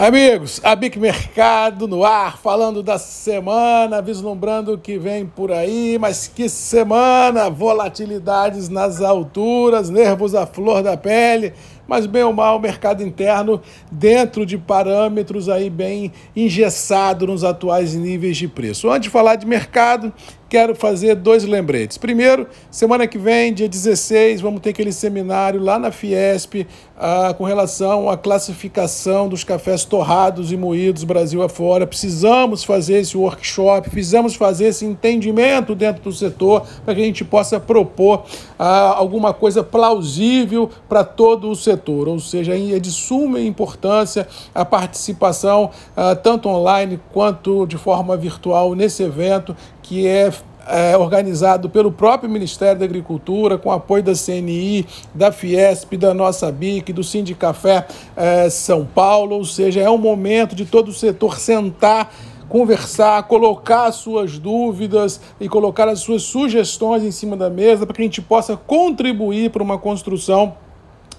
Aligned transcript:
Amigos, 0.00 0.62
a 0.64 0.74
Bic 0.74 0.98
Mercado 0.98 1.86
no 1.86 2.06
ar, 2.06 2.38
falando 2.38 2.82
da 2.82 2.96
semana, 2.96 4.00
vislumbrando 4.00 4.72
o 4.72 4.78
que 4.78 4.96
vem 4.96 5.26
por 5.26 5.52
aí, 5.52 5.98
mas 6.00 6.26
que 6.26 6.48
semana! 6.48 7.50
Volatilidades 7.50 8.70
nas 8.70 9.02
alturas, 9.02 9.90
nervos 9.90 10.34
à 10.34 10.46
flor 10.46 10.82
da 10.82 10.96
pele, 10.96 11.52
mas 11.90 12.06
bem 12.06 12.22
ou 12.22 12.32
mal, 12.32 12.56
o 12.56 12.60
mercado 12.60 13.02
interno 13.02 13.60
dentro 13.90 14.46
de 14.46 14.56
parâmetros 14.56 15.48
aí 15.48 15.68
bem 15.68 16.12
engessado 16.36 17.26
nos 17.26 17.42
atuais 17.42 17.96
níveis 17.96 18.36
de 18.36 18.46
preço. 18.46 18.88
Antes 18.88 19.02
de 19.02 19.10
falar 19.10 19.34
de 19.34 19.44
mercado, 19.44 20.12
quero 20.50 20.74
fazer 20.74 21.14
dois 21.14 21.44
lembretes. 21.44 21.96
Primeiro, 21.96 22.46
semana 22.70 23.06
que 23.06 23.16
vem, 23.16 23.54
dia 23.54 23.68
16, 23.68 24.40
vamos 24.40 24.60
ter 24.60 24.70
aquele 24.70 24.92
seminário 24.92 25.60
lá 25.60 25.78
na 25.78 25.92
Fiesp 25.92 26.66
ah, 26.98 27.32
com 27.38 27.44
relação 27.44 28.10
à 28.10 28.16
classificação 28.18 29.28
dos 29.28 29.44
cafés 29.44 29.84
torrados 29.84 30.50
e 30.50 30.56
moídos 30.56 31.04
Brasil 31.04 31.40
afora. 31.42 31.86
Precisamos 31.86 32.64
fazer 32.64 32.98
esse 32.98 33.16
workshop, 33.16 33.90
precisamos 33.90 34.34
fazer 34.34 34.66
esse 34.66 34.84
entendimento 34.84 35.74
dentro 35.74 36.02
do 36.02 36.12
setor 36.12 36.66
para 36.84 36.94
que 36.94 37.00
a 37.00 37.04
gente 37.04 37.24
possa 37.24 37.60
propor 37.60 38.24
ah, 38.58 38.94
alguma 38.96 39.32
coisa 39.32 39.62
plausível 39.62 40.68
para 40.88 41.04
todo 41.04 41.48
o 41.48 41.54
setor. 41.54 41.79
Ou 41.88 42.20
seja, 42.20 42.56
é 42.56 42.78
de 42.78 42.90
suma 42.90 43.40
importância 43.40 44.26
a 44.54 44.64
participação, 44.64 45.70
ah, 45.96 46.14
tanto 46.14 46.48
online 46.48 47.00
quanto 47.12 47.66
de 47.66 47.76
forma 47.76 48.16
virtual, 48.16 48.74
nesse 48.74 49.02
evento 49.02 49.56
que 49.82 50.06
é 50.06 50.32
é, 50.66 50.96
organizado 50.96 51.68
pelo 51.68 51.90
próprio 51.90 52.30
Ministério 52.30 52.78
da 52.78 52.84
Agricultura, 52.84 53.58
com 53.58 53.72
apoio 53.72 54.02
da 54.02 54.12
CNI, 54.14 54.86
da 55.14 55.32
Fiesp, 55.32 55.96
da 55.96 56.14
nossa 56.14 56.50
BIC, 56.52 56.92
do 56.92 57.02
Sindicafé 57.02 57.86
é, 58.16 58.48
São 58.48 58.84
Paulo, 58.84 59.36
ou 59.36 59.44
seja, 59.44 59.80
é 59.80 59.90
um 59.90 59.98
momento 59.98 60.54
de 60.54 60.64
todo 60.64 60.88
o 60.88 60.92
setor 60.92 61.38
sentar 61.38 62.12
conversar, 62.48 63.22
colocar 63.28 63.84
as 63.84 63.94
suas 63.94 64.36
dúvidas 64.36 65.20
e 65.40 65.48
colocar 65.48 65.88
as 65.88 66.00
suas 66.00 66.22
sugestões 66.22 67.04
em 67.04 67.12
cima 67.12 67.36
da 67.36 67.48
mesa 67.48 67.86
para 67.86 67.94
que 67.94 68.02
a 68.02 68.04
gente 68.04 68.20
possa 68.20 68.56
contribuir 68.56 69.50
para 69.50 69.62
uma 69.62 69.78
construção 69.78 70.54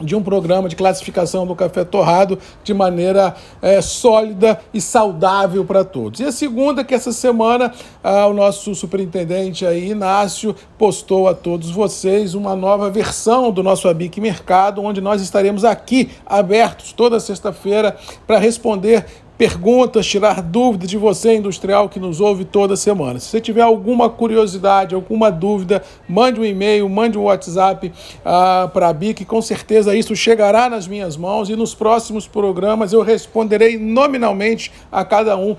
de 0.00 0.14
um 0.14 0.22
programa 0.22 0.68
de 0.68 0.76
classificação 0.76 1.46
do 1.46 1.54
café 1.54 1.84
torrado 1.84 2.38
de 2.62 2.72
maneira 2.74 3.34
é, 3.60 3.80
sólida 3.80 4.60
e 4.72 4.80
saudável 4.80 5.64
para 5.64 5.84
todos. 5.84 6.20
E 6.20 6.24
a 6.24 6.32
segunda, 6.32 6.84
que 6.84 6.94
essa 6.94 7.12
semana 7.12 7.72
ah, 8.02 8.26
o 8.26 8.34
nosso 8.34 8.74
superintendente 8.74 9.66
aí, 9.66 9.90
Inácio, 9.90 10.54
postou 10.76 11.28
a 11.28 11.34
todos 11.34 11.70
vocês 11.70 12.34
uma 12.34 12.54
nova 12.54 12.90
versão 12.90 13.50
do 13.50 13.62
nosso 13.62 13.88
Abic 13.88 14.20
Mercado, 14.20 14.82
onde 14.82 15.00
nós 15.00 15.20
estaremos 15.20 15.64
aqui 15.64 16.10
abertos 16.26 16.92
toda 16.92 17.20
sexta-feira 17.20 17.96
para 18.26 18.38
responder 18.38 19.04
perguntas, 19.38 20.04
tirar 20.04 20.42
dúvidas 20.42 20.90
de 20.90 20.98
você, 20.98 21.36
industrial, 21.36 21.88
que 21.88 22.00
nos 22.00 22.20
ouve 22.20 22.44
toda 22.44 22.74
semana. 22.74 23.20
Se 23.20 23.28
você 23.28 23.40
tiver 23.40 23.62
alguma 23.62 24.10
curiosidade, 24.10 24.96
alguma 24.96 25.30
dúvida, 25.30 25.80
mande 26.08 26.40
um 26.40 26.44
e-mail, 26.44 26.88
mande 26.88 27.16
um 27.16 27.22
WhatsApp 27.22 27.86
uh, 27.86 28.68
para 28.70 28.88
a 28.88 28.92
BIC, 28.92 29.24
com 29.24 29.40
certeza 29.40 29.94
isso 29.94 30.16
chegará 30.16 30.68
nas 30.68 30.88
minhas 30.88 31.16
mãos 31.16 31.48
e 31.48 31.54
nos 31.54 31.72
próximos 31.72 32.26
programas 32.26 32.92
eu 32.92 33.00
responderei 33.00 33.78
nominalmente 33.78 34.72
a 34.90 35.04
cada 35.04 35.36
um 35.36 35.52
uh, 35.52 35.56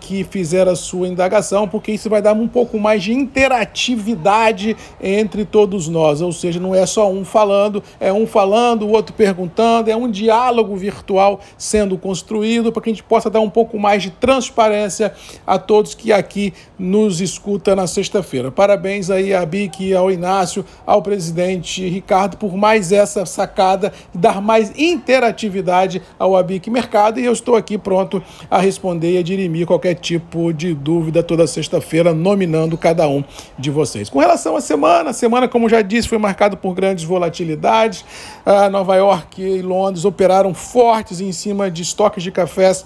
que 0.00 0.24
fizer 0.24 0.66
a 0.66 0.74
sua 0.74 1.06
indagação, 1.06 1.68
porque 1.68 1.92
isso 1.92 2.08
vai 2.08 2.22
dar 2.22 2.32
um 2.32 2.48
pouco 2.48 2.78
mais 2.78 3.02
de 3.02 3.12
interatividade 3.12 4.74
entre 5.02 5.44
todos 5.44 5.88
nós, 5.88 6.22
ou 6.22 6.32
seja, 6.32 6.58
não 6.58 6.74
é 6.74 6.86
só 6.86 7.10
um 7.10 7.22
falando, 7.22 7.82
é 8.00 8.10
um 8.10 8.26
falando, 8.26 8.86
o 8.86 8.92
outro 8.92 9.14
perguntando, 9.14 9.90
é 9.90 9.96
um 9.96 10.10
diálogo 10.10 10.74
virtual 10.74 11.40
sendo 11.58 11.98
construído 11.98 12.72
para 12.72 12.82
que 12.82 12.93
gente 12.94 13.04
possa 13.04 13.28
dar 13.28 13.40
um 13.40 13.50
pouco 13.50 13.78
mais 13.78 14.02
de 14.02 14.10
transparência 14.10 15.12
a 15.46 15.58
todos 15.58 15.94
que 15.94 16.12
aqui 16.12 16.52
nos 16.78 17.20
escuta 17.20 17.74
na 17.74 17.86
sexta-feira. 17.86 18.50
Parabéns 18.50 19.10
aí 19.10 19.34
a 19.34 19.44
Bic, 19.44 19.94
ao 19.94 20.10
Inácio, 20.10 20.64
ao 20.86 21.02
presidente 21.02 21.86
Ricardo 21.88 22.36
por 22.36 22.56
mais 22.56 22.92
essa 22.92 23.24
sacada 23.26 23.92
dar 24.14 24.40
mais 24.40 24.72
interatividade 24.76 26.02
ao 26.18 26.36
Abic 26.36 26.70
Mercado 26.70 27.18
e 27.18 27.24
eu 27.24 27.32
estou 27.32 27.56
aqui 27.56 27.78
pronto 27.78 28.22
a 28.50 28.58
responder 28.58 29.14
e 29.14 29.18
a 29.18 29.22
dirimir 29.22 29.66
qualquer 29.66 29.94
tipo 29.94 30.52
de 30.52 30.74
dúvida 30.74 31.22
toda 31.22 31.46
sexta-feira, 31.46 32.12
nominando 32.12 32.76
cada 32.76 33.08
um 33.08 33.24
de 33.58 33.70
vocês. 33.70 34.08
Com 34.08 34.18
relação 34.18 34.56
à 34.56 34.60
semana, 34.60 35.10
a 35.10 35.12
semana, 35.12 35.48
como 35.48 35.68
já 35.68 35.82
disse, 35.82 36.08
foi 36.08 36.18
marcada 36.18 36.56
por 36.56 36.74
grandes 36.74 37.04
volatilidades. 37.04 38.04
A 38.44 38.68
Nova 38.68 38.96
York 38.96 39.42
e 39.42 39.62
Londres 39.62 40.04
operaram 40.04 40.54
fortes 40.54 41.20
em 41.20 41.32
cima 41.32 41.70
de 41.70 41.82
estoques 41.82 42.22
de 42.22 42.30
cafés 42.30 42.83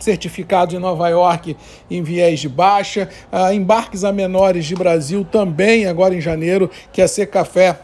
certificados 0.00 0.74
em 0.74 0.78
Nova 0.78 1.08
York 1.08 1.56
em 1.90 2.02
viés 2.02 2.40
de 2.40 2.48
baixa, 2.48 3.08
uh, 3.32 3.52
embarques 3.52 4.04
a 4.04 4.12
menores 4.12 4.64
de 4.64 4.74
Brasil 4.74 5.24
também 5.24 5.86
agora 5.86 6.14
em 6.14 6.20
janeiro, 6.20 6.70
que 6.92 7.00
é 7.00 7.06
ser 7.06 7.26
café 7.26 7.78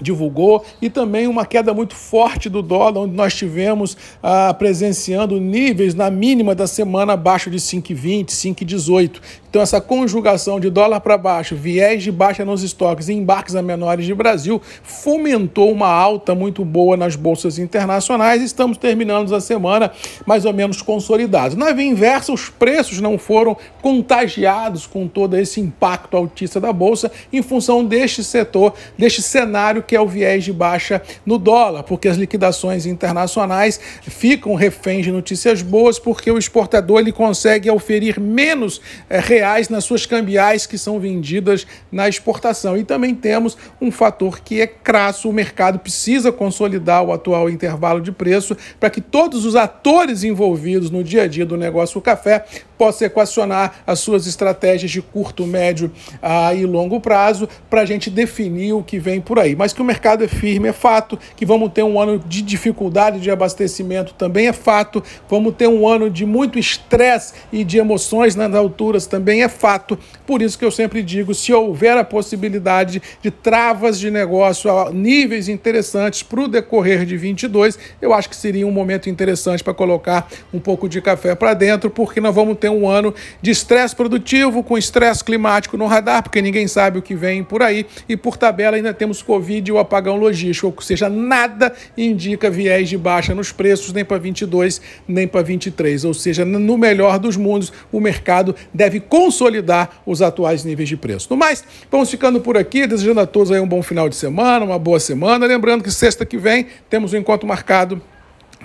divulgou 0.00 0.64
e 0.80 0.90
também 0.90 1.26
uma 1.26 1.46
queda 1.46 1.72
muito 1.72 1.94
forte 1.94 2.48
do 2.48 2.62
dólar, 2.62 3.02
onde 3.02 3.14
nós 3.14 3.34
tivemos 3.34 3.96
ah, 4.22 4.54
presenciando 4.54 5.40
níveis 5.40 5.94
na 5.94 6.10
mínima 6.10 6.54
da 6.54 6.66
semana 6.66 7.14
abaixo 7.14 7.50
de 7.50 7.58
5,20, 7.58 8.26
5,18. 8.26 9.20
Então 9.48 9.62
essa 9.62 9.80
conjugação 9.80 10.60
de 10.60 10.68
dólar 10.68 11.00
para 11.00 11.16
baixo, 11.16 11.56
viés 11.56 12.02
de 12.02 12.12
baixa 12.12 12.44
nos 12.44 12.62
estoques 12.62 13.08
e 13.08 13.14
embarques 13.14 13.54
a 13.54 13.62
menores 13.62 14.04
de 14.04 14.14
Brasil 14.14 14.60
fomentou 14.82 15.72
uma 15.72 15.88
alta 15.88 16.34
muito 16.34 16.62
boa 16.62 16.94
nas 16.94 17.16
bolsas 17.16 17.58
internacionais. 17.58 18.42
Estamos 18.42 18.76
terminando 18.76 19.34
a 19.34 19.40
semana 19.40 19.90
mais 20.26 20.44
ou 20.44 20.52
menos 20.52 20.82
consolidados. 20.82 21.56
Na 21.56 21.72
via 21.72 21.86
inversa, 21.86 22.34
os 22.34 22.50
preços 22.50 23.00
não 23.00 23.16
foram 23.16 23.56
contagiados 23.80 24.86
com 24.86 25.08
todo 25.08 25.38
esse 25.38 25.58
impacto 25.58 26.18
altista 26.18 26.60
da 26.60 26.70
bolsa 26.70 27.10
em 27.32 27.40
função 27.40 27.82
deste 27.82 28.22
setor, 28.22 28.74
deste 28.98 29.22
cenário 29.22 29.82
que 29.86 29.94
é 29.94 30.00
o 30.00 30.08
viés 30.08 30.44
de 30.44 30.52
baixa 30.52 31.00
no 31.24 31.38
dólar, 31.38 31.82
porque 31.82 32.08
as 32.08 32.16
liquidações 32.16 32.86
internacionais 32.86 33.78
ficam 34.02 34.54
reféns 34.54 35.04
de 35.04 35.12
notícias 35.12 35.62
boas, 35.62 35.98
porque 35.98 36.30
o 36.30 36.38
exportador 36.38 37.00
ele 37.00 37.12
consegue 37.12 37.70
oferir 37.70 38.18
menos 38.20 38.80
é, 39.08 39.18
reais 39.18 39.68
nas 39.68 39.84
suas 39.84 40.06
cambiais 40.06 40.66
que 40.66 40.76
são 40.76 40.98
vendidas 40.98 41.66
na 41.90 42.08
exportação. 42.08 42.76
E 42.76 42.84
também 42.84 43.14
temos 43.14 43.56
um 43.80 43.90
fator 43.90 44.40
que 44.40 44.60
é 44.60 44.66
crasso: 44.66 45.28
o 45.28 45.32
mercado 45.32 45.78
precisa 45.78 46.32
consolidar 46.32 47.02
o 47.02 47.12
atual 47.12 47.48
intervalo 47.48 48.00
de 48.00 48.12
preço 48.12 48.56
para 48.80 48.90
que 48.90 49.00
todos 49.00 49.44
os 49.44 49.56
atores 49.56 50.24
envolvidos 50.24 50.90
no 50.90 51.04
dia 51.04 51.22
a 51.22 51.26
dia 51.26 51.46
do 51.46 51.56
negócio 51.56 52.00
do 52.00 52.02
café 52.02 52.44
possam 52.76 53.06
equacionar 53.06 53.82
as 53.86 54.00
suas 54.00 54.26
estratégias 54.26 54.90
de 54.90 55.00
curto, 55.00 55.46
médio 55.46 55.90
ah, 56.20 56.54
e 56.54 56.64
longo 56.66 57.00
prazo 57.00 57.48
para 57.70 57.82
a 57.82 57.84
gente 57.84 58.10
definir 58.10 58.72
o 58.72 58.82
que 58.82 58.98
vem 58.98 59.20
por 59.20 59.38
aí. 59.38 59.56
Mas 59.56 59.72
que 59.76 59.82
o 59.82 59.84
mercado 59.84 60.24
é 60.24 60.28
firme 60.28 60.68
é 60.68 60.72
fato, 60.72 61.18
que 61.36 61.44
vamos 61.44 61.70
ter 61.72 61.82
um 61.82 62.00
ano 62.00 62.18
de 62.18 62.42
dificuldade 62.42 63.20
de 63.20 63.30
abastecimento 63.30 64.14
também 64.14 64.48
é 64.48 64.52
fato, 64.52 65.02
vamos 65.28 65.54
ter 65.54 65.68
um 65.68 65.86
ano 65.86 66.10
de 66.10 66.24
muito 66.24 66.58
estresse 66.58 67.34
e 67.52 67.62
de 67.62 67.78
emoções 67.78 68.34
nas 68.34 68.54
alturas 68.54 69.06
também 69.06 69.42
é 69.42 69.48
fato. 69.48 69.98
Por 70.26 70.40
isso 70.40 70.58
que 70.58 70.64
eu 70.64 70.70
sempre 70.70 71.02
digo, 71.02 71.34
se 71.34 71.52
houver 71.52 71.96
a 71.96 72.04
possibilidade 72.04 73.02
de 73.22 73.30
travas 73.30 73.98
de 73.98 74.10
negócio 74.10 74.70
a 74.70 74.90
níveis 74.90 75.48
interessantes 75.48 76.22
para 76.22 76.40
o 76.40 76.48
decorrer 76.48 77.04
de 77.04 77.16
22, 77.16 77.78
eu 78.00 78.14
acho 78.14 78.28
que 78.30 78.36
seria 78.36 78.66
um 78.66 78.70
momento 78.70 79.10
interessante 79.10 79.62
para 79.62 79.74
colocar 79.74 80.28
um 80.52 80.58
pouco 80.58 80.88
de 80.88 81.02
café 81.02 81.34
para 81.34 81.52
dentro, 81.52 81.90
porque 81.90 82.20
nós 82.20 82.34
vamos 82.34 82.56
ter 82.58 82.70
um 82.70 82.88
ano 82.88 83.14
de 83.42 83.50
estresse 83.50 83.94
produtivo 83.94 84.62
com 84.62 84.78
estresse 84.78 85.22
climático 85.22 85.76
no 85.76 85.86
radar, 85.86 86.22
porque 86.22 86.40
ninguém 86.40 86.66
sabe 86.66 86.98
o 86.98 87.02
que 87.02 87.14
vem 87.14 87.44
por 87.44 87.62
aí, 87.62 87.86
e 88.08 88.16
por 88.16 88.36
tabela 88.38 88.76
ainda 88.76 88.94
temos 88.94 89.22
Covid 89.22 89.65
o 89.72 89.78
apagão 89.78 90.16
logístico, 90.16 90.72
ou 90.74 90.82
seja, 90.82 91.08
nada 91.08 91.72
indica 91.96 92.50
viés 92.50 92.88
de 92.88 92.96
baixa 92.96 93.34
nos 93.34 93.52
preços 93.52 93.92
nem 93.92 94.04
para 94.04 94.18
22 94.18 94.80
nem 95.06 95.26
para 95.26 95.42
23, 95.42 96.04
ou 96.04 96.14
seja, 96.14 96.44
no 96.44 96.78
melhor 96.78 97.18
dos 97.18 97.36
mundos, 97.36 97.72
o 97.92 98.00
mercado 98.00 98.54
deve 98.72 99.00
consolidar 99.00 100.02
os 100.06 100.22
atuais 100.22 100.64
níveis 100.64 100.88
de 100.88 100.96
preço. 100.96 101.28
No 101.30 101.36
mais, 101.36 101.64
vamos 101.90 102.10
ficando 102.10 102.40
por 102.40 102.56
aqui, 102.56 102.86
desejando 102.86 103.20
a 103.20 103.26
todos 103.26 103.52
aí 103.52 103.60
um 103.60 103.68
bom 103.68 103.82
final 103.82 104.08
de 104.08 104.16
semana, 104.16 104.64
uma 104.64 104.78
boa 104.78 105.00
semana, 105.00 105.46
lembrando 105.46 105.82
que 105.82 105.90
sexta 105.90 106.24
que 106.24 106.36
vem 106.36 106.66
temos 106.88 107.12
um 107.12 107.16
encontro 107.16 107.46
marcado 107.46 108.00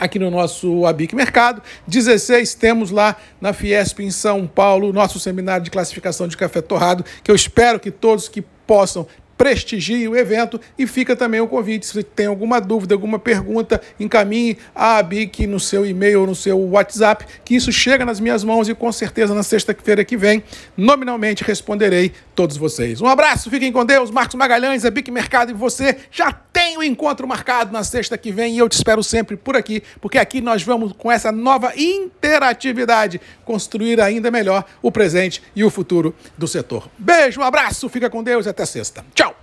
aqui 0.02 0.18
no 0.18 0.31
nosso 0.31 0.86
Abic 0.86 1.16
Mercado. 1.16 1.62
16 1.88 2.56
temos 2.56 2.92
lá 2.92 3.16
na 3.40 3.54
Fiesp 3.54 4.00
em 4.00 4.10
São 4.10 4.48
Paulo, 4.48 4.92
nosso 4.92 5.20
seminário 5.20 5.64
de 5.64 5.70
classificação 5.70 6.28
de 6.28 6.36
café 6.36 6.62
torrado, 6.62 7.06
que 7.24 7.30
eu 7.30 7.36
espero 7.36 7.80
que 7.80 7.92
todos 7.92 8.28
que 8.28 8.42
possam 8.42 9.06
prestigie 9.42 10.08
o 10.08 10.16
evento 10.16 10.62
e 10.78 10.86
fica 10.86 11.16
também 11.16 11.42
o 11.42 11.48
convite. 11.48 11.88
Se 11.88 12.04
tem 12.04 12.28
alguma 12.28 12.62
dúvida, 12.62 12.94
alguma 12.94 13.18
pergunta, 13.18 13.82
encaminhe 14.00 14.56
a 14.76 15.00
ABIC 15.00 15.48
no 15.48 15.60
seu 15.60 15.84
e-mail 15.84 16.28
no 16.28 16.36
seu 16.36 16.60
WhatsApp, 16.60 17.26
que 17.44 17.56
isso 17.56 17.72
chega 17.72 18.06
nas 18.06 18.20
minhas 18.20 18.44
mãos 18.44 18.70
e 18.70 18.76
com 18.76 18.92
certeza 18.92 19.34
na 19.34 19.42
sexta-feira 19.42 20.06
que 20.06 20.16
vem, 20.16 20.44
nominalmente 20.78 21.44
responderei 21.44 22.12
todos 22.36 22.56
vocês. 22.56 23.02
Um 23.02 23.08
abraço, 23.08 23.50
fiquem 23.50 23.72
com 23.72 23.84
Deus. 23.84 24.12
Marcos 24.12 24.36
Magalhães, 24.36 24.86
é 24.86 24.92
Bic 24.92 25.10
Mercado 25.10 25.50
e 25.50 25.56
você 25.56 25.98
já 26.12 26.32
tem 26.62 26.78
o 26.78 26.84
encontro 26.84 27.28
marcado 27.28 27.74
na 27.74 27.84
sexta 27.84 28.16
que 28.16 28.31
vem 28.31 28.54
e 28.54 28.60
eu 28.60 28.69
te 28.69 28.74
espero 28.74 29.02
sempre 29.02 29.36
por 29.36 29.56
aqui, 29.56 29.81
porque 30.00 30.19
aqui 30.19 30.42
nós 30.42 30.62
vamos 30.62 30.94
com 30.94 31.12
essa 31.12 31.31
nova 31.31 31.74
interatividade 31.75 33.19
construir 33.44 34.00
ainda 34.00 34.30
melhor 34.30 34.63
o 34.80 34.92
presente 34.92 35.42
e 35.56 35.63
o 35.63 35.72
futuro 35.72 36.16
do 36.38 36.48
setor. 36.48 36.88
Beijo, 37.00 37.42
um 37.42 37.44
abraço, 37.44 37.90
fica 37.90 38.12
com 38.12 38.22
Deus 38.22 38.46
e 38.46 38.50
até 38.50 38.63
sexta. 38.63 39.04
Tchau! 39.16 39.41